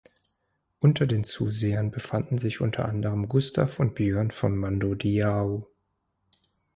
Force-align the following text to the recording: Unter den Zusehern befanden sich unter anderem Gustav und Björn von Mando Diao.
Unter 0.79 1.05
den 1.05 1.23
Zusehern 1.23 1.91
befanden 1.91 2.39
sich 2.39 2.59
unter 2.59 2.85
anderem 2.85 3.29
Gustav 3.29 3.79
und 3.79 3.93
Björn 3.93 4.31
von 4.31 4.57
Mando 4.57 4.95
Diao. 4.95 5.69